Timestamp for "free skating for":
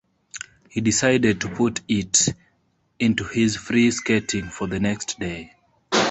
3.55-4.65